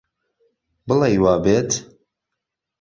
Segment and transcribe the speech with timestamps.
[0.87, 1.71] بڵەی وابێت